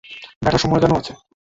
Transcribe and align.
Batter 0.41 0.61
সময়জ্ঞানও 0.63 0.99
আছে। 0.99 1.13